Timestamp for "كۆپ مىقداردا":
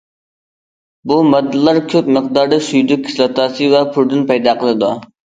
1.91-2.59